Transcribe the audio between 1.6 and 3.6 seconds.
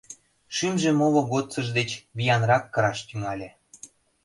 деч виянрак кыраш тӱҥале.